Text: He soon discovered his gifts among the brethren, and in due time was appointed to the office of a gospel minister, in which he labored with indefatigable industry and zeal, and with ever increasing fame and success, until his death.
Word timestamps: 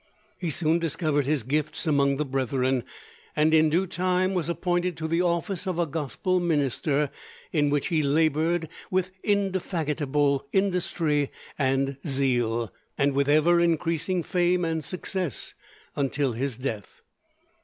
He 0.39 0.49
soon 0.49 0.79
discovered 0.79 1.27
his 1.27 1.43
gifts 1.43 1.85
among 1.85 2.17
the 2.17 2.25
brethren, 2.25 2.85
and 3.35 3.53
in 3.53 3.69
due 3.69 3.85
time 3.85 4.33
was 4.33 4.49
appointed 4.49 4.97
to 4.97 5.07
the 5.07 5.21
office 5.21 5.67
of 5.67 5.77
a 5.77 5.85
gospel 5.85 6.39
minister, 6.39 7.11
in 7.51 7.69
which 7.69 7.89
he 7.89 8.01
labored 8.01 8.67
with 8.89 9.11
indefatigable 9.23 10.47
industry 10.51 11.29
and 11.55 11.97
zeal, 12.07 12.73
and 12.97 13.13
with 13.13 13.29
ever 13.29 13.59
increasing 13.59 14.23
fame 14.23 14.65
and 14.65 14.83
success, 14.83 15.53
until 15.95 16.31
his 16.31 16.57
death. 16.57 17.03